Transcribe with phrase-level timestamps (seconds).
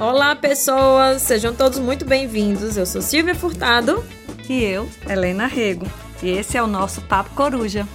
[0.00, 1.22] Olá, pessoas!
[1.22, 2.76] Sejam todos muito bem-vindos.
[2.76, 4.02] Eu sou Silvia Furtado.
[4.48, 5.86] E eu, Helena Rego.
[6.22, 7.86] E esse é o nosso Papo Coruja.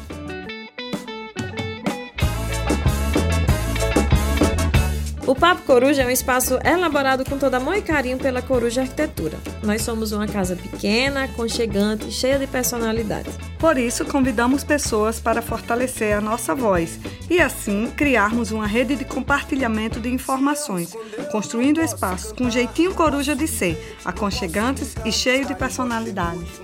[5.47, 9.37] Papo Coruja é um espaço elaborado com todo amor e carinho pela Coruja Arquitetura.
[9.63, 13.29] Nós somos uma casa pequena, aconchegante, cheia de personalidade.
[13.57, 16.99] Por isso, convidamos pessoas para fortalecer a nossa voz
[17.29, 20.93] e, assim, criarmos uma rede de compartilhamento de informações,
[21.31, 26.59] construindo espaços com jeitinho coruja de ser, aconchegantes e cheios de personalidades.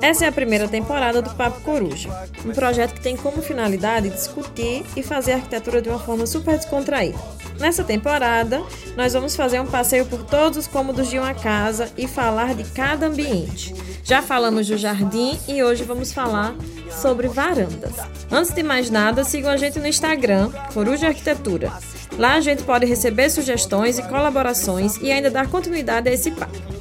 [0.00, 2.08] Essa é a primeira temporada do Papo Coruja,
[2.44, 7.18] um projeto que tem como finalidade discutir e fazer arquitetura de uma forma super descontraída.
[7.58, 8.62] Nessa temporada,
[8.96, 12.64] nós vamos fazer um passeio por todos os cômodos de uma casa e falar de
[12.64, 13.74] cada ambiente.
[14.04, 16.54] Já falamos do jardim e hoje vamos falar
[16.90, 17.94] sobre varandas.
[18.30, 21.72] Antes de mais nada, sigam a gente no Instagram, Coruja Arquitetura.
[22.18, 26.75] Lá a gente pode receber sugestões e colaborações e ainda dar continuidade a esse papo.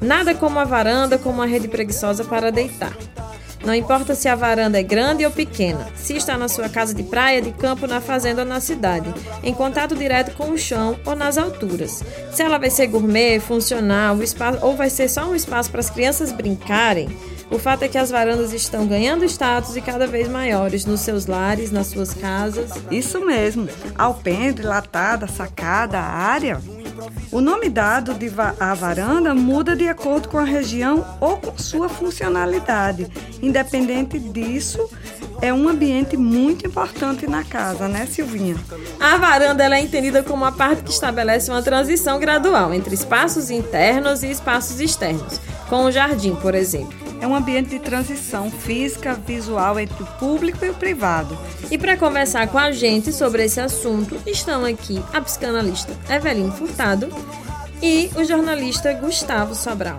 [0.00, 2.96] Nada como a varanda como uma rede preguiçosa para deitar.
[3.64, 7.02] Não importa se a varanda é grande ou pequena, se está na sua casa de
[7.02, 11.16] praia, de campo, na fazenda ou na cidade, em contato direto com o chão ou
[11.16, 12.04] nas alturas.
[12.30, 15.88] Se ela vai ser gourmet, funcional, espaço, ou vai ser só um espaço para as
[15.88, 17.08] crianças brincarem,
[17.50, 21.24] o fato é que as varandas estão ganhando status e cada vez maiores nos seus
[21.24, 22.70] lares, nas suas casas.
[22.90, 23.66] Isso mesmo.
[23.96, 26.60] Alpendre, latada, sacada, área.
[27.30, 31.56] O nome dado de va à varanda muda de acordo com a região ou com
[31.58, 33.08] sua funcionalidade.
[33.42, 34.88] Independente disso,
[35.40, 38.56] é um ambiente muito importante na casa, né, Silvinha?
[38.98, 44.22] A varanda é entendida como a parte que estabelece uma transição gradual entre espaços internos
[44.22, 49.80] e espaços externos, com o jardim, por exemplo é um ambiente de transição física, visual
[49.80, 51.38] entre o público e o privado.
[51.70, 57.08] E para conversar com a gente sobre esse assunto, estão aqui a psicanalista Eveline Furtado
[57.82, 59.98] e o jornalista Gustavo Sobral.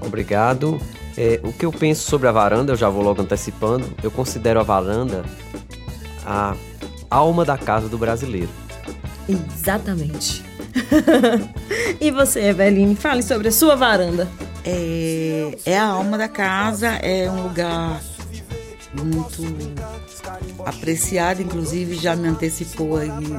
[0.00, 0.80] Obrigado.
[1.18, 4.58] É, o que eu penso sobre a varanda, eu já vou logo antecipando, eu considero
[4.58, 5.22] a varanda
[6.24, 6.56] a
[7.10, 8.48] alma da casa do brasileiro.
[9.28, 10.53] Exatamente.
[12.00, 14.28] e você, Eveline, fale sobre a sua varanda.
[14.64, 18.00] É, é a alma da casa, é um lugar
[18.94, 19.42] muito
[20.64, 22.98] apreciado, inclusive já me antecipou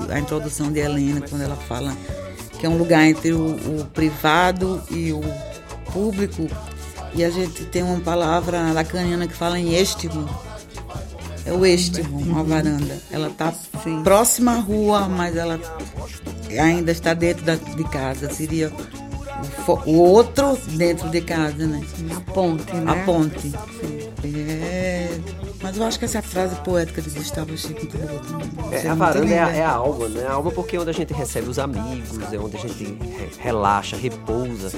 [0.10, 1.96] a introdução de Helena quando ela fala
[2.60, 5.22] que é um lugar entre o, o privado e o
[5.92, 6.48] público.
[7.14, 10.28] E a gente tem uma palavra lacaniana que fala em estimo.
[11.46, 13.00] É o estimo, uma varanda.
[13.12, 13.54] Ela está
[14.04, 15.60] próxima à rua, mas ela
[16.60, 18.72] ainda está dentro da, de casa, seria
[19.68, 21.82] o, o, outro dentro de casa, né?
[22.16, 22.92] A ponte, né?
[22.92, 23.54] A ponte.
[24.24, 25.10] É,
[25.66, 29.34] mas eu acho que essa frase poética de Gustavo Chico muito boa É, a varanda
[29.34, 30.28] é a, é a, alma, né?
[30.28, 32.96] A alma porque é onde a gente recebe os amigos, é onde a gente
[33.40, 34.72] relaxa, repousa.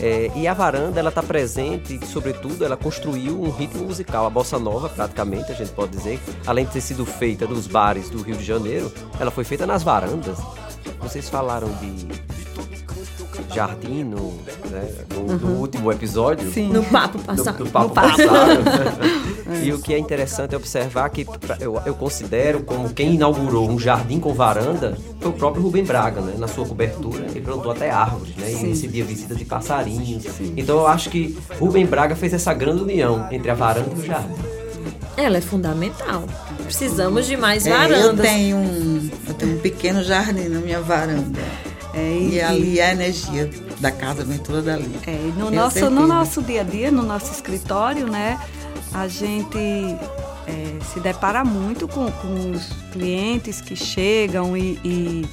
[0.00, 4.24] É, e a varanda, ela está presente, sobretudo, ela construiu um ritmo musical.
[4.24, 8.08] A bossa nova, praticamente, a gente pode dizer, além de ter sido feita nos bares
[8.08, 10.38] do Rio de Janeiro, ela foi feita nas varandas.
[11.00, 12.08] Vocês falaram de
[13.54, 14.32] jardim no,
[14.70, 15.36] né, no, uhum.
[15.36, 16.50] no, último episódio.
[16.50, 16.72] Sim.
[16.72, 17.58] No papo passado.
[17.58, 18.16] No, no papo, papo.
[18.16, 19.20] passado.
[19.62, 21.26] e o que é interessante é observar que
[21.58, 26.20] eu, eu considero como quem inaugurou um jardim com varanda foi o próprio Rubem Braga,
[26.20, 26.34] né?
[26.38, 28.50] Na sua cobertura, ele plantou até árvores, né?
[28.50, 30.24] E recebia visita de passarinhos.
[30.24, 30.54] Sim.
[30.56, 34.04] Então eu acho que Rubem Braga fez essa grande união entre a varanda e o
[34.04, 34.34] jardim.
[35.16, 36.24] Ela é fundamental.
[36.64, 38.24] Precisamos de mais é, varandas.
[38.24, 41.40] Eu tenho, um, eu tenho um pequeno jardim na minha varanda.
[41.92, 43.50] É, e, e ali a energia
[43.80, 44.90] da casa vem toda dali.
[45.06, 48.38] É, no, nosso, no nosso dia a dia, no nosso escritório, né,
[48.92, 55.26] a gente é, se depara muito com, com, os clientes que chegam e, e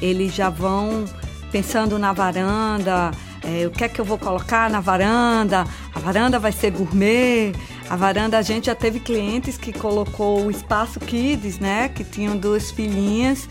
[0.00, 1.04] eles já vão
[1.50, 3.10] pensando na varanda,
[3.42, 7.52] é, o que é que eu vou colocar na varanda, a varanda vai ser gourmet,
[7.88, 12.36] a varanda a gente já teve clientes que colocou o espaço kids, né, que tinham
[12.36, 13.48] duas filhinhas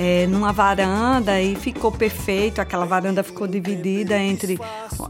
[0.00, 2.58] é, numa varanda e ficou perfeito.
[2.58, 4.58] Aquela varanda ficou dividida entre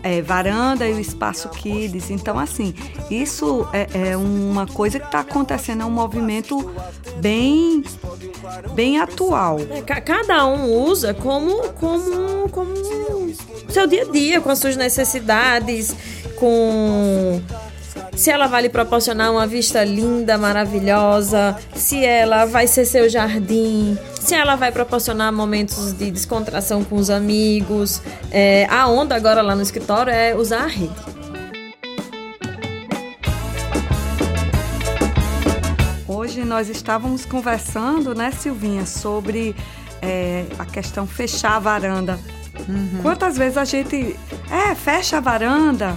[0.02, 2.10] é, varanda e o espaço kids.
[2.10, 2.74] Então, assim,
[3.08, 6.68] isso é, é uma coisa que está acontecendo, é um movimento
[7.18, 7.84] bem,
[8.74, 9.58] bem atual.
[9.60, 12.74] É, cada um usa como, como, como
[13.68, 15.94] seu dia a dia, com as suas necessidades,
[16.34, 17.40] com
[18.14, 23.96] se ela vai lhe proporcionar uma vista linda, maravilhosa, se ela vai ser seu jardim,
[24.20, 28.02] se ela vai proporcionar momentos de descontração com os amigos.
[28.30, 30.94] É, a onda agora lá no escritório é usar a rede.
[36.06, 39.56] Hoje nós estávamos conversando, né, Silvinha, sobre
[40.02, 42.18] é, a questão fechar a varanda.
[42.68, 43.00] Uhum.
[43.02, 44.16] Quantas vezes a gente,
[44.50, 45.96] é, fecha a varanda,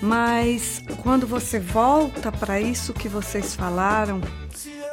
[0.00, 4.20] mas quando você volta para isso que vocês falaram,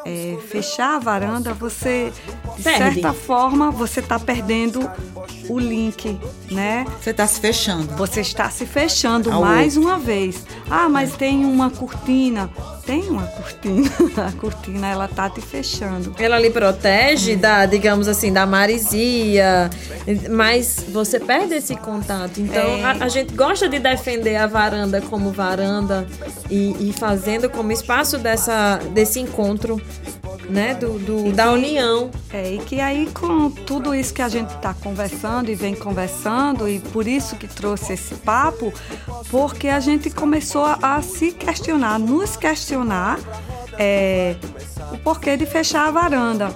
[0.05, 2.11] é, fechar a varanda, você,
[2.57, 2.77] de Perde.
[2.95, 4.89] certa forma, você está perdendo
[5.49, 6.19] o link,
[6.51, 6.85] né?
[7.01, 7.95] Você está se fechando.
[7.95, 9.89] Você está se fechando Ao mais outro.
[9.89, 10.45] uma vez.
[10.69, 12.49] Ah, mas tem uma cortina
[12.85, 13.89] tem uma cortina.
[14.27, 16.15] A cortina, ela tá te fechando.
[16.19, 19.69] Ela lhe protege da, digamos assim, da marisia,
[20.29, 22.39] mas você perde esse contato.
[22.39, 22.83] Então, é.
[22.83, 26.05] a, a, gente gosta de defender a varanda como varanda
[26.49, 29.81] e, e fazendo como espaço dessa, desse encontro
[30.49, 32.11] né, do, do da união.
[32.31, 36.67] É, e que aí com tudo isso que a gente está conversando e vem conversando,
[36.67, 38.73] e por isso que trouxe esse papo,
[39.29, 43.19] porque a gente começou a, a se questionar, nos questionar
[43.77, 44.35] é,
[44.91, 46.51] o porquê de fechar a varanda.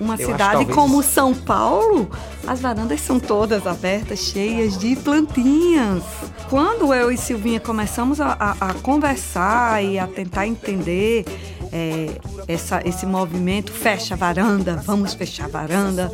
[0.00, 0.74] Uma Eu cidade talvez...
[0.74, 2.08] como São Paulo,
[2.46, 6.04] as varandas são todas abertas, cheias de plantinhas.
[6.48, 11.24] Quando eu e Silvinha começamos a, a, a conversar e a tentar entender
[11.72, 16.12] é, essa, esse movimento, fecha a varanda, vamos fechar a varanda,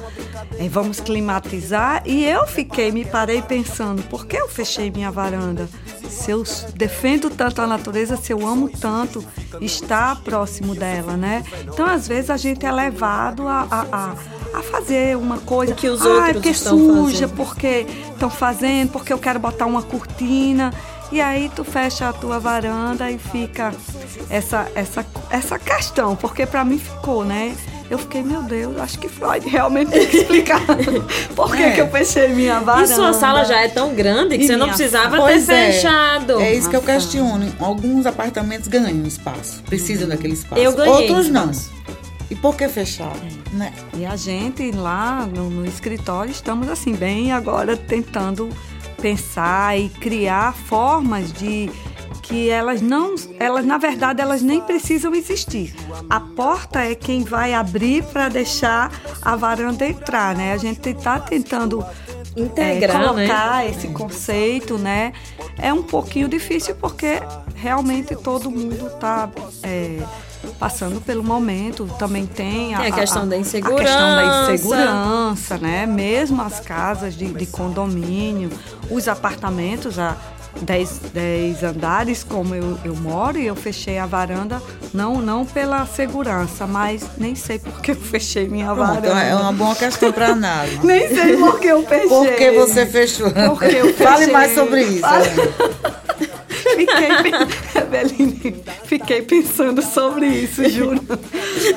[0.58, 2.02] é, vamos climatizar.
[2.04, 5.68] E eu fiquei, me parei pensando, por que eu fechei minha varanda?
[6.08, 6.42] Se eu
[6.74, 9.24] defendo tanto a natureza, se eu amo tanto
[9.60, 11.44] estar próximo dela, né?
[11.62, 14.14] Então, às vezes, a gente é levado a, a, a
[14.54, 17.36] a fazer uma coisa que os outros ah, porque estão suja, fazendo.
[17.36, 20.72] porque estão fazendo, porque eu quero botar uma cortina.
[21.12, 23.72] E aí tu fecha a tua varanda e fica
[24.28, 27.54] essa, essa, essa questão, porque para mim ficou, né?
[27.90, 30.60] Eu fiquei, meu Deus, acho que Freud realmente tem que explicar
[31.36, 31.72] por que, é.
[31.72, 32.90] que eu fechei minha varanda.
[32.90, 35.72] E sua sala já é tão grande que e você não precisava ter é.
[35.72, 36.40] fechado.
[36.40, 37.52] É isso que eu questiono.
[37.60, 40.60] Alguns apartamentos ganham espaço, precisam daquele espaço.
[40.60, 41.70] Eu ganhei Outros espaço.
[41.70, 41.84] não.
[42.30, 43.12] E por que fechar?
[43.52, 43.56] É.
[43.56, 43.72] Né?
[43.96, 48.48] E a gente lá no, no escritório estamos assim, bem agora tentando
[49.04, 51.70] pensar e criar formas de
[52.22, 55.74] que elas não, elas na verdade elas nem precisam existir.
[56.08, 58.90] A porta é quem vai abrir para deixar
[59.20, 60.54] a varanda entrar, né?
[60.54, 61.84] A gente está tentando
[62.34, 63.68] integrar, é, colocar né?
[63.68, 65.12] esse conceito, né?
[65.58, 67.20] É um pouquinho difícil porque
[67.54, 69.28] realmente todo mundo está
[69.62, 69.98] é,
[70.58, 71.86] passando pelo momento.
[71.98, 73.82] Também tem a, tem a questão a, da insegurança.
[73.82, 75.86] A questão da insegurança, né?
[75.86, 78.50] Mesmo as casas de, de condomínio,
[78.90, 80.16] os apartamentos, a
[80.60, 84.62] 10, 10 andares, como eu, eu moro, e eu fechei a varanda,
[84.92, 89.20] não, não pela segurança, mas nem sei por que eu fechei minha Pronto, varanda.
[89.20, 90.78] É uma boa questão para análise.
[90.84, 92.08] nem sei por que eu fechei.
[92.08, 93.30] Por que você fechou?
[93.30, 94.06] Porque eu fechei.
[94.06, 95.00] Fale mais sobre isso.
[95.00, 95.24] Fale...
[96.76, 97.08] Fiquei,
[98.84, 101.00] fiquei pensando sobre isso, juro.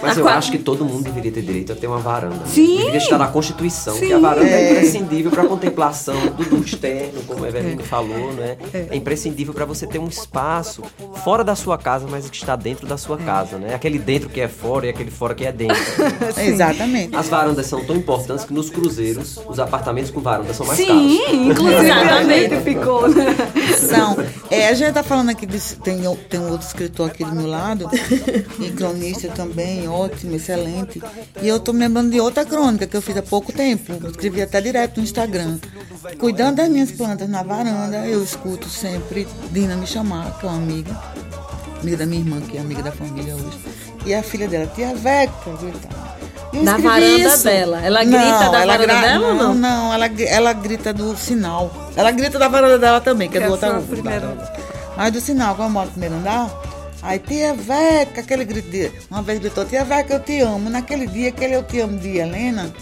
[0.02, 2.46] Mas eu acho que todo mundo deveria ter direito a ter uma varanda.
[2.46, 2.78] Sim.
[2.78, 4.08] Deveria estar na Constituição, Sim.
[4.08, 6.16] que a varanda é, é imprescindível para a contemplação
[6.50, 7.86] do, externo, como a Eveline é.
[7.86, 8.58] falou, né?
[8.74, 10.84] É, é imprescindível para você ter um espaço
[11.24, 13.24] fora da sua casa, mas que está dentro da sua é.
[13.24, 13.74] casa, né?
[13.74, 15.78] Aquele dentro que é fora e aquele fora que é dentro.
[16.38, 17.16] Exatamente.
[17.16, 20.88] As varandas são tão importantes que nos cruzeiros, os apartamentos com varanda são mais Sim,
[20.88, 21.02] caros.
[21.02, 23.36] Sim, inclusive a gente ficou, né?
[23.78, 24.18] São.
[24.50, 27.48] É, a gente tá falando aqui, de, tem, tem um outro escritor aqui do meu
[27.48, 27.90] lado,
[28.60, 31.02] e cronista também, ótimo, excelente.
[31.42, 33.94] E eu tô me lembrando de outra crônica que eu fiz há pouco tempo.
[34.04, 35.60] Eu escrevi até direto no Instagram.
[36.20, 40.58] Cuidando das minhas plantas na varanda, eu escuto sempre Dina me chamar, que é uma
[40.58, 41.00] amiga,
[41.82, 43.60] amiga da minha irmã, que é amiga da família hoje.
[44.06, 45.34] E a filha dela, tia Veca,
[46.54, 47.44] na varanda isso.
[47.44, 47.82] dela.
[47.82, 49.02] Ela grita não, da varanda gra...
[49.02, 49.54] dela ou não?
[49.54, 51.90] Não, ela, ela grita do sinal.
[51.96, 53.68] Ela grita da varanda dela também, que é do outro
[54.98, 56.52] Mas do sinal, eu moro no primeiro andar,
[57.04, 58.92] aí tia Veca, aquele grito de...
[59.12, 60.72] Uma vez gritou, tia Veca, eu te amo.
[60.72, 62.74] Naquele dia, aquele eu te amo de Helena,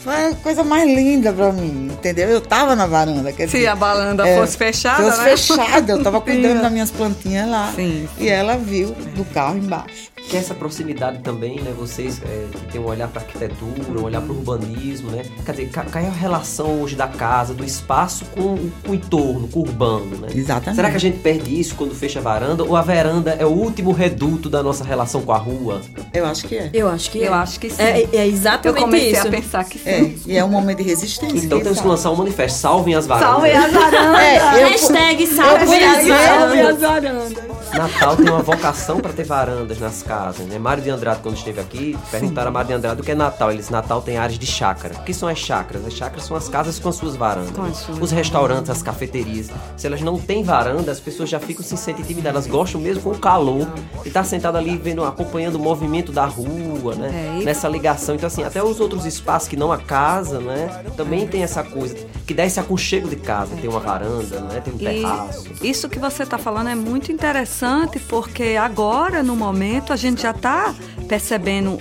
[0.00, 2.28] foi a coisa mais linda pra mim, entendeu?
[2.28, 3.32] Eu tava na varanda.
[3.32, 5.36] Quer Se dizer, a varanda é, fosse fechada, fosse né?
[5.36, 7.72] fechada, eu tava cuidando das minhas plantinhas lá.
[7.76, 8.24] Sim, sim.
[8.24, 11.74] E ela viu do carro embaixo que essa proximidade também, né?
[11.76, 15.24] Vocês é, que têm um olhar para arquitetura, um olhar para o urbanismo, né?
[15.44, 19.48] Quer dizer, qual é a relação hoje da casa, do espaço com, com o entorno,
[19.48, 20.28] com o urbano, né?
[20.32, 20.76] Exatamente.
[20.76, 22.62] Será que a gente perde isso quando fecha a varanda?
[22.62, 25.80] Ou a varanda é o último reduto da nossa relação com a rua?
[26.14, 26.70] Eu acho que é.
[26.72, 27.36] Eu acho que Eu é.
[27.36, 27.82] acho que sim.
[27.82, 29.26] É, é exatamente Eu comecei isso.
[29.26, 29.88] a pensar que sim.
[29.88, 31.44] É, e é um momento de resistência.
[31.44, 32.58] Então temos que lançar um manifesto.
[32.60, 33.32] Salvem as varandas.
[33.32, 34.20] Salvem as varandas.
[34.20, 36.26] É, Hashtag salvem as varandas.
[36.26, 37.49] Salvem as varandas.
[37.72, 40.58] Natal tem uma vocação para ter varandas nas casas, né?
[40.58, 43.50] Mário de Andrade, quando esteve aqui, perguntaram a Mário de Andrade o que é Natal.
[43.50, 44.94] Ele disse, Natal tem áreas de chácara.
[44.96, 45.86] O que são as chácaras?
[45.86, 47.76] As chácaras são as casas com as suas varandas.
[47.78, 49.48] Suas Os restaurantes, as cafeterias.
[49.76, 52.44] Se elas não têm varanda, as pessoas já ficam se sentem intimidadas.
[52.44, 53.66] Elas gostam mesmo com o calor.
[54.04, 57.34] E tá sentado ali vendo, acompanhando o movimento da rua, né?
[57.36, 58.14] É, e- Nessa ligação.
[58.14, 60.82] Então, assim, até os outros espaços que não a casa, né?
[60.96, 61.96] Também tem essa coisa
[62.26, 63.54] que dá esse aconchego de casa.
[63.56, 64.60] Tem uma varanda, né?
[64.60, 65.44] Tem um terraço.
[65.62, 67.59] E isso que você está falando é muito interessante,
[68.08, 70.74] porque agora, no momento, a gente já está
[71.08, 71.78] percebendo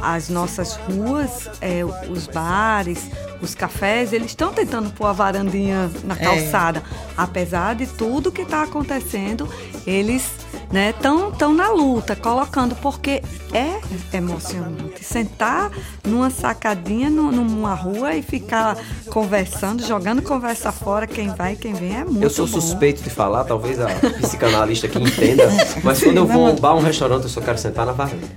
[0.00, 3.08] as nossas ruas, é, os bares,
[3.40, 6.18] os cafés, eles estão tentando pôr a varandinha na É.
[6.18, 6.82] calçada.
[7.16, 9.48] Apesar de tudo que está acontecendo,
[9.86, 10.24] eles
[10.72, 13.80] estão tão na luta, colocando, porque é
[14.16, 15.04] emocionante.
[15.04, 15.70] Sentar
[16.06, 18.76] numa sacadinha nu- numa rua e ficar
[19.10, 22.52] conversando, jogando conversa fora, quem vai, quem vem, é muito Eu sou bom.
[22.60, 23.86] suspeito de falar, talvez a
[24.22, 25.44] psicanalista aqui entenda,
[25.84, 28.28] mas quando eu vou a um bar, um restaurante, eu só quero sentar na varanda.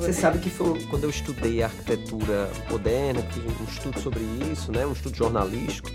[0.00, 4.20] Você sabe que foi quando eu estudei arquitetura moderna, fiz um estudo sobre
[4.50, 5.90] isso, né, um estudo jornalístico.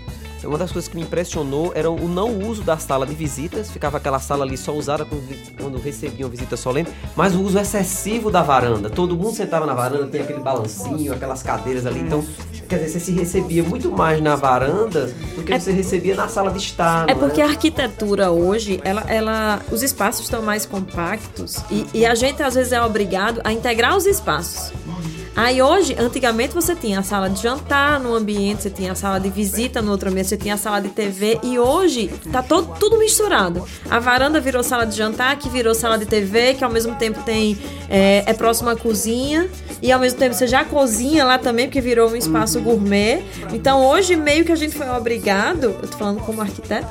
[0.46, 3.96] Uma das coisas que me impressionou era o não uso da sala de visitas, ficava
[3.96, 8.42] aquela sala ali só usada quando, quando recebiam visita solene, mas o uso excessivo da
[8.42, 8.90] varanda.
[8.90, 12.00] Todo mundo sentava na varanda, tem aquele balancinho, aquelas cadeiras ali.
[12.00, 12.24] Então,
[12.68, 16.50] quer dizer, você se recebia muito mais na varanda do que você recebia na sala
[16.50, 17.08] de estar.
[17.08, 22.06] É não porque a arquitetura hoje, ela, ela, os espaços estão mais compactos e, e
[22.06, 24.72] a gente às vezes é obrigado a integrar os espaços.
[25.36, 29.18] Aí hoje, antigamente você tinha a sala de jantar no ambiente, você tinha a sala
[29.18, 32.78] de visita no outro ambiente, você tinha a sala de TV e hoje tá todo,
[32.78, 33.66] tudo misturado.
[33.90, 37.22] A varanda virou sala de jantar, que virou sala de TV, que ao mesmo tempo
[37.24, 39.50] tem é, é próximo à cozinha
[39.82, 43.24] e ao mesmo tempo você já cozinha lá também, porque virou um espaço gourmet.
[43.52, 46.86] Então hoje meio que a gente foi obrigado, eu tô falando como arquiteto,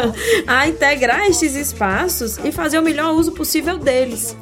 [0.46, 4.34] a integrar estes espaços e fazer o melhor uso possível deles.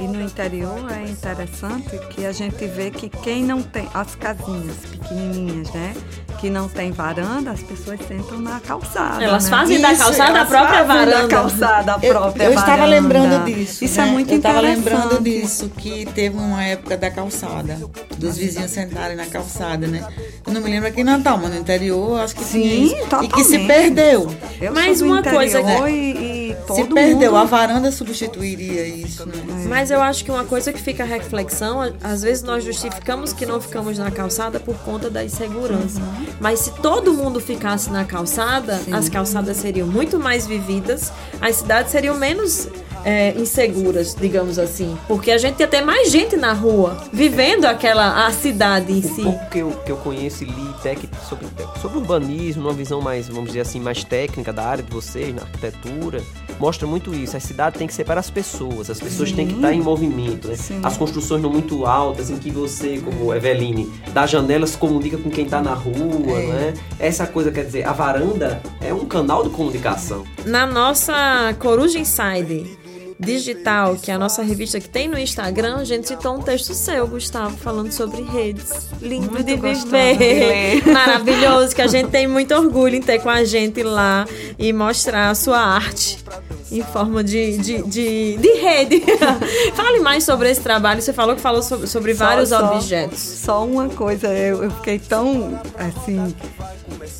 [0.00, 4.76] E no interior é interessante que a gente vê que quem não tem as casinhas
[4.90, 5.92] pequenininhas, né?
[6.38, 9.22] Que não tem varanda, as pessoas sentam na calçada.
[9.24, 9.50] Elas né?
[9.50, 11.28] fazem da Isso, calçada a Elas própria fazem da varanda.
[11.28, 12.86] calçada a Eu, própria eu estava varanda.
[12.86, 13.84] lembrando disso.
[13.84, 14.10] Isso é né?
[14.12, 14.84] muito Eu estava interessante.
[14.84, 17.76] lembrando disso, que teve uma época da calçada,
[18.16, 20.06] dos vizinhos sentarem na calçada, né?
[20.46, 23.24] Eu não me lembro aqui em Natal, mas no interior, acho que Sim, tinha.
[23.24, 24.32] E que se perdeu.
[24.60, 25.90] Eu Mas uma coisa, né?
[25.90, 26.27] E, e
[26.68, 27.30] todo se perdeu.
[27.32, 29.34] mundo- A varanda substituiria isso, né?
[29.68, 33.44] Mas eu acho que uma coisa que fica a reflexão, às vezes nós justificamos que
[33.44, 36.00] não ficamos na calçada por conta da insegurança.
[36.40, 41.90] Mas se todo mundo ficasse na calçada, as calçadas seriam muito mais vividas, as cidades
[41.90, 42.68] seriam menos
[43.04, 44.96] é, inseguras, digamos assim.
[45.06, 49.02] Porque a gente ia ter mais gente na rua, vivendo aquela a cidade em O
[49.14, 49.22] si.
[49.22, 51.46] pouco que eu, que eu conheço e li tec, sobre,
[51.80, 55.42] sobre urbanismo, numa visão mais, vamos dizer assim, mais técnica da área de vocês, na
[55.42, 56.20] arquitetura,
[56.58, 57.36] mostra muito isso.
[57.36, 60.48] A cidade tem que ser para as pessoas, as pessoas têm que estar em movimento.
[60.48, 60.56] Né?
[60.56, 60.80] Sim.
[60.82, 65.30] As construções não muito altas, em que você, como Eveline, da janela se comunica com
[65.30, 66.46] quem está na rua, É.
[66.46, 66.74] né?
[66.98, 70.24] Essa coisa, quer dizer, a varanda é um canal de comunicação.
[70.44, 72.77] Na nossa Coruja Inside
[73.18, 76.72] digital, que é a nossa revista que tem no Instagram, a gente citou um texto
[76.74, 78.88] seu, Gustavo, falando sobre redes.
[79.02, 80.80] Lindo Muito de viver.
[80.82, 80.88] de.
[80.90, 84.26] Maravilhoso, que a gente tem muito orgulho em ter com a gente lá
[84.58, 86.24] e mostrar a sua arte
[86.70, 89.02] em forma de, de, de, de rede.
[89.74, 91.00] Fale mais sobre esse trabalho.
[91.02, 93.18] Você falou que falou sobre, sobre Só- vários só- objetos.
[93.18, 96.34] Só uma coisa, eu, eu fiquei tão assim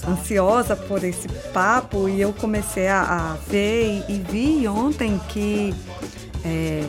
[0.09, 5.75] ansiosa por esse papo e eu comecei a, a ver e, e vi ontem que
[6.45, 6.85] é,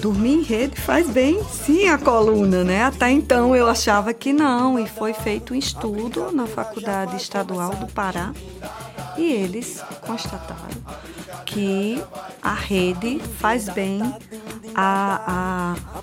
[0.00, 2.84] dormir em rede faz bem sim a coluna, né?
[2.84, 7.86] Até então eu achava que não e foi feito um estudo na Faculdade Estadual do
[7.86, 8.32] Pará
[9.16, 10.82] e eles constataram
[11.44, 12.02] que
[12.40, 14.00] a rede faz bem
[14.74, 16.02] a, a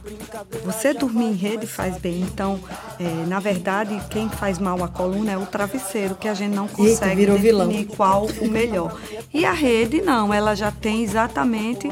[0.63, 2.21] você dormir em rede faz bem.
[2.21, 2.59] Então,
[2.99, 6.67] é, na verdade, quem faz mal à coluna é o travesseiro, que a gente não
[6.67, 7.67] consegue vilão.
[7.67, 8.95] definir qual o melhor.
[9.33, 11.89] E a rede não, ela já tem exatamente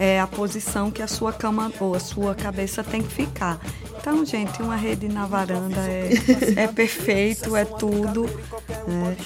[0.00, 3.60] é, a posição que a sua cama ou a sua cabeça tem que ficar.
[4.00, 6.10] Então, gente, uma rede na varanda é,
[6.56, 8.22] é perfeito, é tudo.
[8.88, 9.16] né?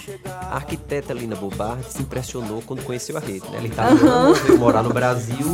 [0.50, 3.49] A arquiteta Lina Bobar se impressionou quando conheceu a rede.
[3.50, 3.59] Né?
[3.59, 5.47] Ela italiana, veio morar no Brasil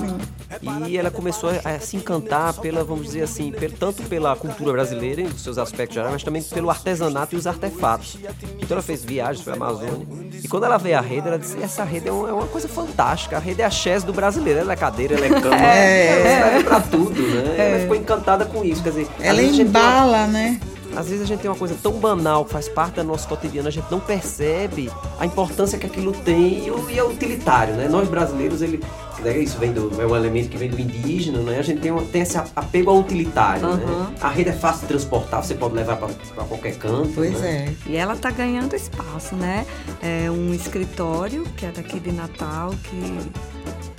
[0.88, 5.30] e ela começou a, se encantar pela, vamos dizer assim, tanto pela cultura brasileira, em
[5.36, 8.16] seus aspectos gerais, mas também pelo artesanato e os artefatos.
[8.58, 10.06] Então ela fez viagens para a Amazônia.
[10.42, 13.36] E quando ela veio a rede, ela disse: essa rede é, é uma coisa fantástica.
[13.36, 14.60] A rede é a chess do brasileiro.
[14.60, 16.06] Ela é cadeira, ela é cama, É.
[16.06, 17.20] ela serve para tudo.
[17.22, 17.54] Né?
[17.58, 18.82] Ela ficou encantada com isso.
[18.82, 20.60] Quer dizer, Ela vezes a gente tem uma- embala, né?
[20.96, 23.68] às vezes a gente tem uma coisa tão banal que faz parte do nosso cotidiano,
[23.68, 27.88] a gente não percebe a importância que aquilo tem e, é utilitário, né?
[27.88, 28.82] Nós brasileiros, ele,
[29.20, 31.58] né, isso vem do, é um elemento que vem do indígena, né?
[31.58, 33.76] A gente tem, uma, tem esse apego ao utilitário, uhum.
[33.76, 34.14] né?
[34.20, 37.10] A rede é fácil de transportar, você pode levar para qualquer canto.
[37.14, 37.74] Pois né?
[37.86, 37.90] é.
[37.90, 39.66] E ela está ganhando espaço, né?
[40.02, 43.30] É um escritório que é daqui de Natal, que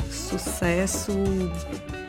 [0.10, 1.14] sucesso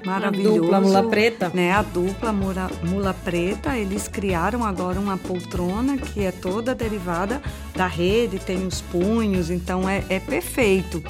[0.05, 0.57] maravilhoso.
[0.57, 1.51] A dupla Mula Preta.
[1.55, 1.73] Né?
[1.73, 7.43] A dupla Mula, Mula Preta, eles criaram agora uma poltrona que é toda derivada
[7.75, 11.03] da rede, tem os punhos, então é, é perfeito.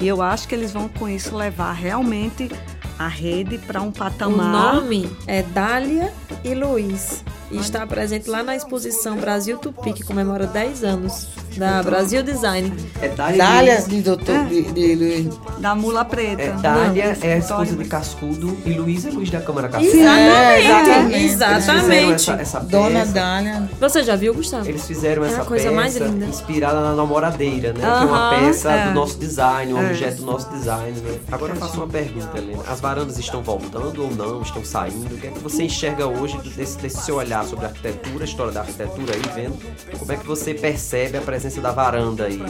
[0.00, 2.50] E eu acho que eles vão com isso levar realmente
[2.98, 4.76] a rede para um patamar.
[4.76, 6.12] O nome é Dália
[6.44, 11.82] e Luiz e está presente lá na exposição Brasil Tupi, que comemora 10 anos da
[11.82, 12.72] Brasil Design.
[13.00, 14.44] É Dália, Dália de doutor é.
[14.44, 16.42] de, de, de, da Mula Preta.
[16.42, 19.96] É, Dália é a esposa de Cascudo e Luiz é Luiz da Câmara Cascudo.
[19.96, 20.36] Exatamente.
[20.36, 22.14] É, exatamente.
[22.14, 23.68] Essa, essa Dona Dália.
[23.80, 24.68] Você já viu, Gustavo?
[24.68, 26.26] Eles fizeram é essa coisa peça mais linda.
[26.26, 27.86] inspirada na namoradeira, né?
[27.86, 28.86] Uh -huh, que é uma peça é.
[28.88, 29.86] do nosso design, um é.
[29.86, 30.98] objeto do nosso design.
[31.00, 31.18] Né?
[31.30, 32.62] Agora eu faço uma pergunta, Helena.
[32.68, 34.42] As varandas estão voltando ou não?
[34.42, 35.14] Estão saindo?
[35.14, 38.28] O que é que você enxerga hoje desse, desse seu olhar sobre a arquitetura, a
[38.28, 39.56] história da arquitetura aí, vendo
[39.98, 42.42] como é que você percebe a presença da varanda aí?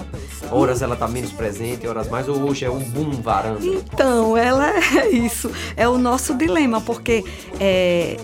[0.51, 3.65] Horas ela tá menos presente, horas mais, ou hoje é um boom varanda?
[3.65, 5.51] Então, ela é isso.
[5.77, 7.25] É o nosso dilema, porque
[7.61, 8.17] é,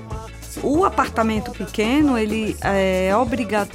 [0.63, 3.71] o apartamento pequeno, ele é obrigado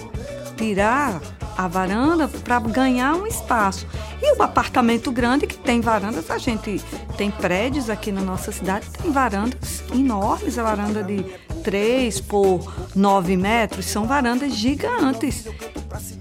[0.45, 1.21] a tirar
[1.57, 3.87] a varanda para ganhar um espaço.
[4.21, 6.81] E o apartamento grande que tem varandas, a gente
[7.17, 11.23] tem prédios aqui na nossa cidade, tem varandas enormes, a varanda de
[11.63, 15.45] 3 por 9 metros, são varandas gigantes.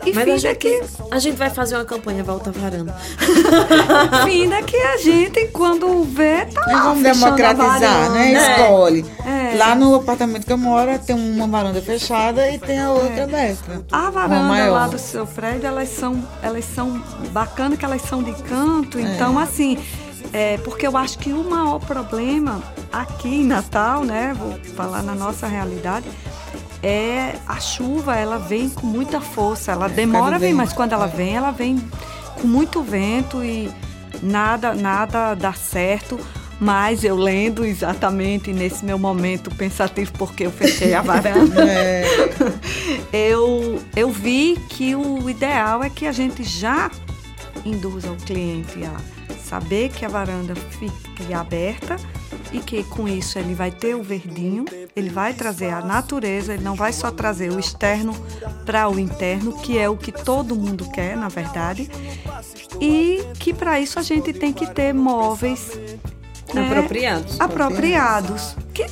[0.04, 0.82] E Mas a gente, que...
[1.10, 2.94] a gente vai fazer uma campanha Volta Varanda.
[4.24, 8.32] Finda que a gente, quando vê, tá lá, Vamos democratizar, né?
[8.32, 8.52] É.
[8.52, 9.04] Escolhe.
[9.24, 9.56] É.
[9.56, 13.22] Lá no apartamento que eu moro, tem uma varanda fechada e tem a outra é.
[13.24, 13.84] aberta.
[13.90, 18.32] A varanda lá do seu prédio, elas são, elas são bacanas que elas são de
[18.42, 18.98] canto.
[18.98, 19.02] É.
[19.02, 19.78] Então, assim,
[20.32, 22.62] é, porque eu acho que o maior problema
[22.92, 24.34] aqui em Natal, né?
[24.38, 26.06] Vou falar na nossa realidade,
[26.82, 29.72] é a chuva, ela vem com muita força.
[29.72, 31.80] Ela é, demora a vir, mas quando ela vem, ela vem
[32.40, 33.70] com muito vento e
[34.22, 36.18] nada, nada dá certo.
[36.58, 42.02] Mas eu lendo exatamente nesse meu momento pensativo, porque eu fechei a varanda, é.
[43.12, 46.90] eu, eu vi que o ideal é que a gente já
[47.64, 48.96] induza o cliente a
[49.38, 51.96] saber que a varanda fique aberta
[52.52, 54.64] e que com isso ele vai ter o verdinho,
[54.94, 58.14] ele vai trazer a natureza, ele não vai só trazer o externo
[58.64, 61.88] para o interno, que é o que todo mundo quer, na verdade,
[62.80, 65.78] e que para isso a gente tem que ter móveis
[66.54, 67.40] né, apropriados.
[67.40, 68.84] Apropriados, que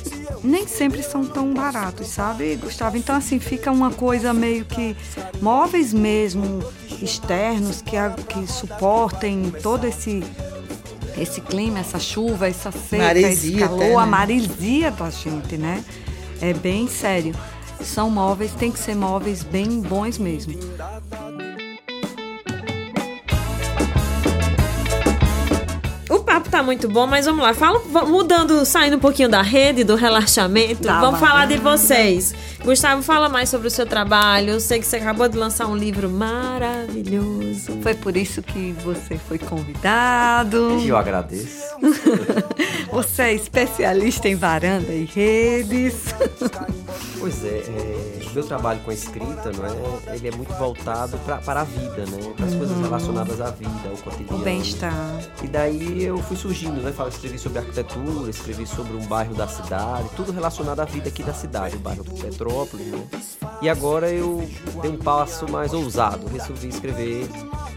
[0.45, 2.97] nem sempre são tão baratos, sabe, Gustavo?
[2.97, 4.95] Então, assim, fica uma coisa meio que
[5.41, 6.63] móveis mesmo
[7.01, 7.95] externos que,
[8.27, 10.23] que suportem todo esse
[11.17, 13.95] esse clima, essa chuva, essa seca, maresia, esse calor, até, né?
[13.95, 15.83] a maresia da gente, né?
[16.41, 17.33] É bem sério.
[17.81, 20.53] São móveis, tem que ser móveis bem bons mesmo.
[26.55, 27.53] Tá muito bom, mas vamos lá.
[27.53, 30.83] Fala, mudando, saindo um pouquinho da rede, do relaxamento.
[30.83, 32.33] Tá, vamos falar de vocês.
[32.65, 34.53] Gustavo, fala mais sobre o seu trabalho.
[34.53, 37.79] Eu sei que você acabou de lançar um livro maravilhoso.
[37.83, 40.81] Foi por isso que você foi convidado.
[40.83, 41.75] Eu agradeço.
[42.91, 46.05] você é especialista em varanda e redes.
[47.19, 51.37] Pois é, é meu trabalho com a escrita, não é, ele é muito voltado pra,
[51.37, 52.33] para a vida, né?
[52.35, 52.57] Para as uhum.
[52.59, 54.41] coisas relacionadas à vida, ao cotidiano.
[54.41, 55.19] O bem-estar.
[55.41, 56.91] E daí eu fui surgindo, né?
[56.91, 61.23] Falo, escrevi sobre arquitetura, escrevi sobre um bairro da cidade, tudo relacionado à vida aqui
[61.23, 62.13] da cidade, o bairro do
[62.55, 63.03] Petrópolis, né?
[63.61, 64.47] E agora eu
[64.81, 67.27] dei um passo mais ousado, resolvi escrever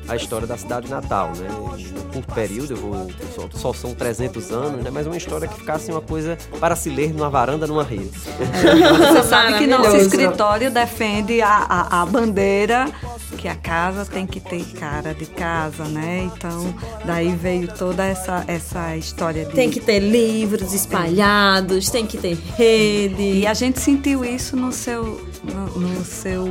[0.08, 1.48] a história da cidade natal, né?
[1.78, 4.90] Em curto período, eu vou só, só, são 300 anos, né?
[4.90, 8.10] Mas uma história que ficasse uma coisa para se ler numa varanda, numa rede.
[8.18, 12.90] Você sabe que nosso escritório defende a, a, a bandeira
[13.36, 16.28] que a casa tem que ter cara de casa, né?
[16.34, 19.52] Então, daí veio toda essa, essa história de...
[19.52, 23.22] Tem que ter livros espalhados, tem que ter rede.
[23.22, 26.46] E a gente sentiu isso no seu, no, no seu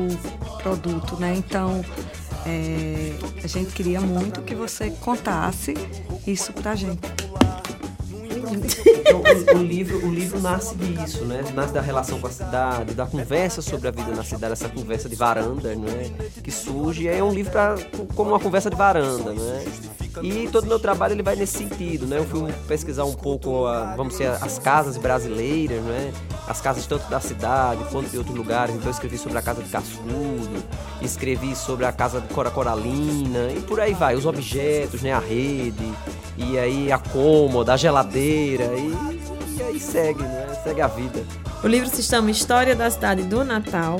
[0.61, 1.35] produto, né?
[1.35, 1.83] Então,
[2.45, 5.73] é, a gente queria muito que você contasse
[6.25, 6.99] isso pra gente.
[8.99, 11.43] Então, o, o, livro, o livro nasce disso, né?
[11.53, 15.09] Nasce da relação com a cidade, da conversa sobre a vida na cidade, essa conversa
[15.09, 16.11] de varanda, né?
[16.43, 17.07] Que surge.
[17.07, 17.75] É um livro pra,
[18.15, 19.65] como uma conversa de varanda, né?
[20.21, 22.17] E todo o meu trabalho ele vai nesse sentido, né?
[22.19, 26.13] Eu fui pesquisar um pouco, a, vamos ser as casas brasileiras, né?
[26.47, 28.75] As casas tanto da cidade quanto de outros lugares.
[28.75, 30.63] Então eu escrevi sobre a casa de Cascudo,
[31.01, 35.13] escrevi sobre a casa de Cora Coralina e por aí vai, os objetos, né?
[35.13, 35.93] A rede,
[36.37, 40.47] e aí a cômoda, a geladeira, e, e aí segue, né?
[40.63, 41.23] Segue a vida.
[41.63, 43.99] O livro se chama História da Cidade do Natal.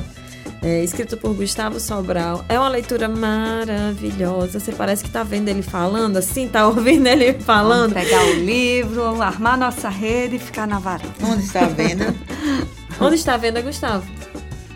[0.62, 2.44] É, escrito por Gustavo Sobral.
[2.50, 4.60] É uma leitura maravilhosa.
[4.60, 7.94] Você parece que tá vendo ele falando, assim, tá ouvindo ele falando.
[7.94, 11.14] Vamos pegar o livro, armar nossa rede e ficar na varanda.
[11.24, 12.16] Onde está a venda?
[13.00, 14.06] Onde está a venda, Gustavo?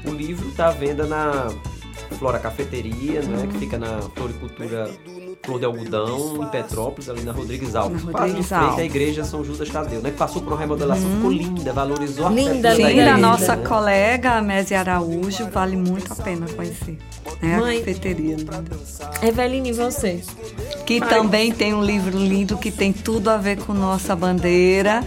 [0.06, 1.48] O livro está à venda na
[2.18, 4.90] Flora Cafeteria, né, que fica na Floricultura
[5.44, 8.04] Flor de Algodão, em Petrópolis, ali na Rodrigues Alves.
[8.04, 10.12] Na Quase em Rodrigues frente à igreja São Judas Tadeu, né?
[10.12, 13.66] Que passou por uma remodelação, ficou linda, valorizou a Linda, linda, igreja, a nossa né?
[13.68, 16.98] colega a Mésia Araújo, vale muito a pena conhecer.
[17.42, 17.78] É Mãe.
[17.78, 18.38] a cafeteria.
[19.24, 20.22] Eveline, e você?
[20.86, 25.04] Que também tem um livro lindo que tem tudo a ver com nossa bandeira.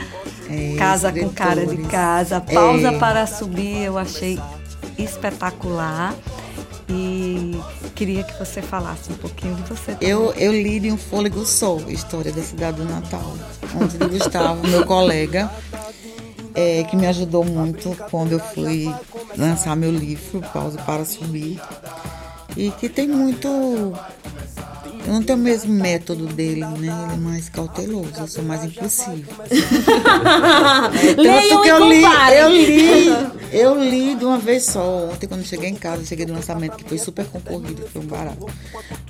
[0.50, 2.40] É, casa com cara de casa.
[2.40, 2.98] Pausa É.
[2.98, 4.38] para subir, eu achei
[4.98, 6.14] espetacular.
[6.88, 7.58] E
[7.94, 10.08] queria que você falasse um pouquinho de você também.
[10.08, 13.34] Eu, eu li de um fôlego só, História da Cidade do Natal,
[13.80, 15.50] onde de Gustavo, meu colega,
[16.54, 18.92] é, que me ajudou muito quando eu fui
[19.36, 21.60] lançar meu livro, Pausa para Subir,
[22.56, 23.48] e que tem muito.
[25.06, 27.04] Eu não tenho o mesmo método dele, né?
[27.04, 29.30] Ele é mais cauteloso, eu sou mais impulsivo.
[31.18, 32.02] Leiam Tanto que e eu li,
[32.38, 35.08] eu li, eu li de uma vez só.
[35.10, 38.46] Ontem, quando cheguei em casa, cheguei do lançamento, que foi super concorrido, foi um barato.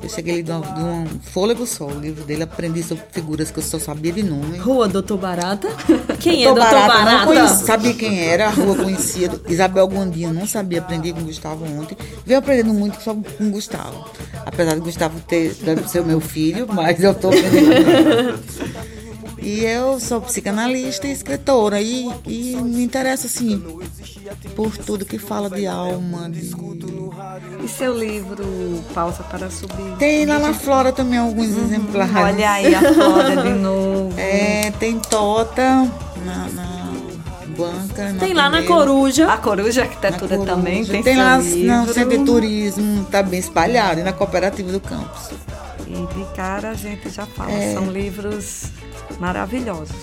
[0.03, 3.59] Eu cheguei de, uma- de um fôlego só, o livro dele, aprendi sobre figuras que
[3.59, 4.59] eu só sabia de nome.
[4.59, 5.69] Rua Doutor Barata.
[6.21, 7.19] Quem é Doutor Doutor Barata, Barata?
[7.19, 9.31] não conhecia, sabia quem era, a rua conhecia.
[9.49, 11.97] Isabel Gondinho, não sabia, aprendi com o Gustavo ontem.
[12.25, 14.05] Venho aprendendo muito só com o Gustavo.
[14.47, 18.39] Apesar de Gustavo ter, deve ser o meu filho, mas eu estou aprendendo.
[19.43, 23.63] E eu sou psicanalista e escritora e, e me interessa assim
[24.55, 26.29] por tudo que fala de alma.
[26.31, 26.53] de-
[27.65, 28.45] E seu livro,
[28.95, 29.97] Pausa para Subir?
[29.99, 32.15] Tem lá na Flora também alguns exemplares.
[32.15, 34.15] Olha aí a Flora de novo.
[34.19, 35.89] É, tem Tota
[36.25, 36.85] na, na
[37.57, 38.13] banca.
[38.13, 38.67] na Tem lá na primeira.
[38.85, 39.33] Coruja.
[39.33, 40.55] A Coruja Na Arquitetura Coruja.
[40.55, 44.81] também tem, tem lá no Centro de Turismo, tá bem espalhado, e na Cooperativa do
[44.81, 45.31] Campus.
[45.87, 47.75] E de cara a gente já fala, É.
[47.75, 48.65] são livros
[49.21, 49.95] maravilhosos,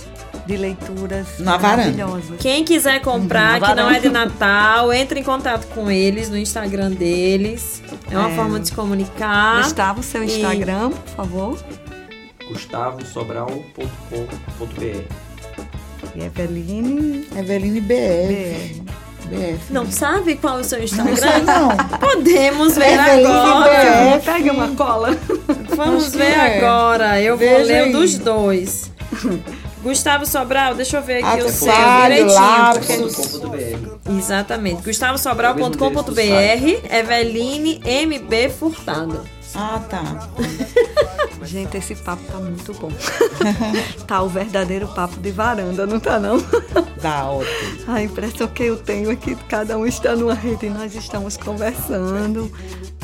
[0.46, 1.92] de leituras Na varanda.
[1.92, 2.40] maravilhosas.
[2.40, 6.92] Quem quiser comprar, que não é de Natal, entre em contato com eles no Instagram
[6.92, 7.82] deles.
[8.10, 8.36] É uma É.
[8.36, 9.64] forma de se comunicar.
[9.64, 11.58] Gustavo, seu E- Instagram, por favor.
[12.50, 15.04] gustavosobral.com.br
[16.16, 18.82] E Eveline Eveline BF.
[18.82, 18.92] BR.
[19.30, 19.72] BF.
[19.74, 21.16] Não sabe qual é o seu Não Instagram?
[21.16, 21.70] sei não.
[22.00, 24.18] Podemos ver Eveline agora.
[24.18, 24.26] BF.
[24.26, 25.16] Pega uma cola.
[25.76, 26.58] Vamos Acho ver é.
[26.58, 27.22] agora.
[27.22, 27.92] Eu vou Veja ler o aí.
[27.94, 28.92] dos dois.
[29.82, 33.10] Gustavo Sobral, deixa eu ver aqui o seu Atalho, direitinho.
[33.10, 34.84] porque- Exatamente.
[34.84, 35.78] gustavosobral.com.br
[36.12, 36.20] do
[36.96, 39.22] Eveline MB Furtado.
[39.56, 40.30] Ah, tá.
[41.44, 42.92] Gente, esse papo tá muito bom.
[44.08, 46.38] tá o verdadeiro papo de varanda, não tá não?
[47.02, 47.52] Dá ótimo.
[47.94, 51.36] A impressão que eu tenho é que cada um está numa rede e nós estamos
[51.36, 52.50] conversando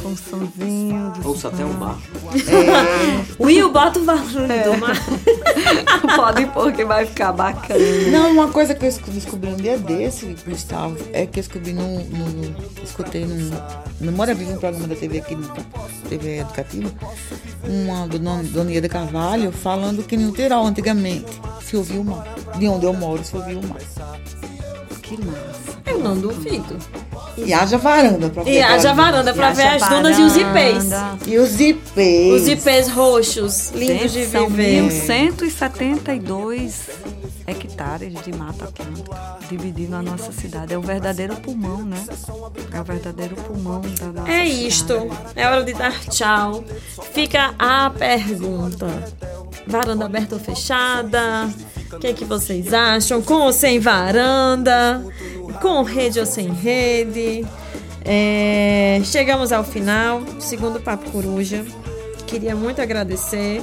[0.01, 1.11] com um sonzinho.
[1.11, 1.97] do Ouça até o mar.
[3.39, 4.63] Will, bota o barulho É.
[4.63, 4.95] do mar.
[6.15, 7.79] Pode pôr que vai ficar bacana.
[8.11, 11.99] Não, uma coisa que eu descobri um dia desse, Gustavo, é que eu descobri no.
[12.03, 13.51] no escutei no
[13.99, 15.47] Memória Viva, um programa da TV aqui, no,
[16.07, 16.91] TV Educativa,
[17.63, 21.25] uma do nome Dona Ieda Carvalho, falando que no Tirol, antigamente,
[21.61, 22.35] se ouvia o mar.
[22.57, 23.79] De onde eu moro, se ouvia o mar.
[25.07, 25.77] Que massa.
[25.85, 26.77] Eu não duvido.
[27.37, 28.51] E haja varanda pra ver.
[28.51, 30.89] E haja varanda pra ver as dunas e os ipês.
[31.25, 32.41] E os ipês.
[32.41, 34.81] Os ipês roxos, lindos de Gente, são viver.
[34.83, 36.89] 1.172
[37.45, 40.73] hectares de mata atlântica dividindo a nossa cidade.
[40.73, 42.03] É o verdadeiro pulmão, né?
[42.73, 44.67] É o verdadeiro pulmão da nossa É cidade.
[44.67, 44.93] isto.
[45.35, 46.63] É hora de dar tchau.
[47.13, 48.87] Fica a pergunta:
[49.65, 51.47] varanda aberta ou fechada?
[51.91, 53.21] O que, é que vocês acham?
[53.21, 55.03] Com ou sem varanda?
[55.61, 57.45] Com rede ou sem rede?
[58.03, 61.65] É, chegamos ao final do segundo Papo Coruja.
[62.25, 63.61] Queria muito agradecer.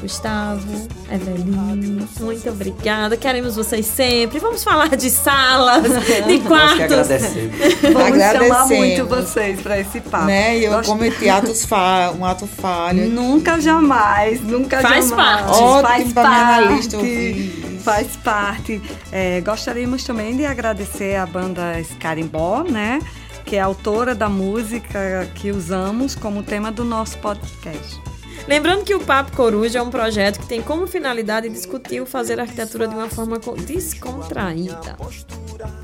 [0.00, 3.16] Gustavo, Eveline, muito obrigada.
[3.16, 4.38] Queremos vocês sempre.
[4.38, 6.80] Vamos falar de salas, de Nós que quartos.
[6.80, 7.56] agradecemos.
[7.92, 10.26] Vamos chamar muito vocês para esse papo.
[10.26, 10.58] Né?
[10.58, 13.08] E eu Gosto- cometi atos fa um ato falho.
[13.08, 15.10] Nunca jamais, nunca Faz jamais.
[15.12, 15.58] parte.
[15.62, 17.80] Ótimo pra minha analista ouvir.
[17.82, 18.82] Faz parte.
[19.12, 23.00] É, gostaríamos também de agradecer a banda Scarimbó, né?
[23.44, 28.00] Que é autora da música que usamos como tema do nosso podcast.
[28.46, 32.38] Lembrando que o Papo Coruja é um projeto que tem como finalidade discutir o fazer
[32.38, 34.96] arquitetura de uma forma descontraída.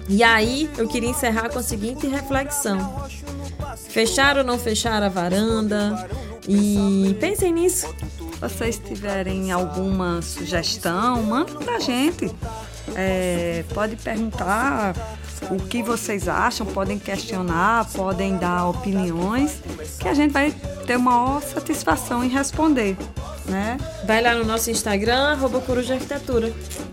[0.08, 3.04] E aí, eu queria encerrar com a seguinte reflexão:
[3.88, 6.08] fechar ou não fechar a varanda?
[6.48, 7.88] E pensem nisso.
[8.32, 12.30] Se vocês tiverem alguma sugestão, manda pra gente.
[12.94, 14.94] É, pode perguntar
[15.50, 19.60] o que vocês acham, podem questionar, podem dar opiniões,
[19.98, 20.52] que a gente vai
[20.86, 22.96] ter maior satisfação em responder.
[23.46, 23.76] Né?
[24.06, 26.52] Vai lá no nosso Instagram, arroba Coruja Arquitetura.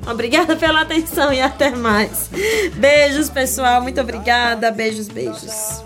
[0.09, 2.29] Obrigada pela atenção e até mais.
[2.75, 3.81] Beijos, pessoal.
[3.81, 4.71] Muito obrigada.
[4.71, 5.83] Beijos, beijos.